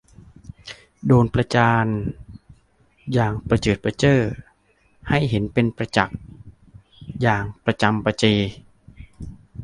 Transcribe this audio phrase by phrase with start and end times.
[1.05, 1.85] โดนประจาน
[3.13, 4.19] อย่างประเจิดประเจ้อ
[5.09, 6.17] ให้เห็นเป็นประจักษ์
[7.21, 8.25] อย่างประจำประเจ